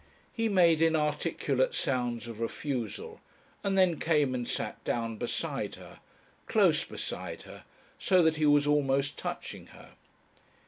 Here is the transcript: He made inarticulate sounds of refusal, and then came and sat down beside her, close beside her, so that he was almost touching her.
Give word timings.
He 0.33 0.49
made 0.49 0.81
inarticulate 0.81 1.75
sounds 1.75 2.27
of 2.27 2.39
refusal, 2.39 3.21
and 3.63 3.77
then 3.77 3.99
came 3.99 4.33
and 4.33 4.47
sat 4.47 4.83
down 4.83 5.17
beside 5.17 5.75
her, 5.75 5.99
close 6.47 6.83
beside 6.83 7.43
her, 7.43 7.65
so 7.99 8.23
that 8.23 8.37
he 8.37 8.47
was 8.47 8.65
almost 8.65 9.15
touching 9.15 9.67
her. 9.67 9.91